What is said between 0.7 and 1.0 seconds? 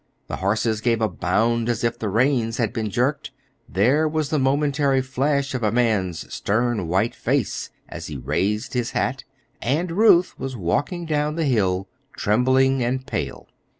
gave